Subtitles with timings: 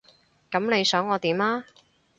[0.49, 1.63] 噉你想我點啊？